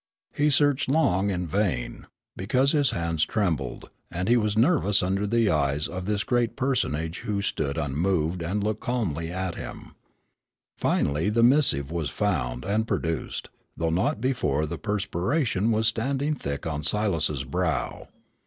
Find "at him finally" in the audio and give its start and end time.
9.31-11.29